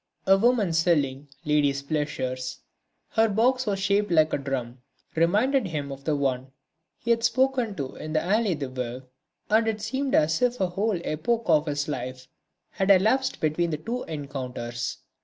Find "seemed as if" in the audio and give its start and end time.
9.79-10.59